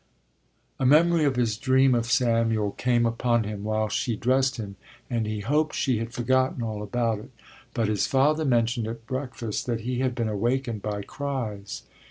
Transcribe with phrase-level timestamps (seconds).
[0.79, 4.75] A memory of his dream of Samuel came upon him while she dressed him,
[5.11, 7.29] and he hoped she had forgotten all about it;
[7.75, 11.83] but his father mentioned at breakfast that he had been awakened by cries.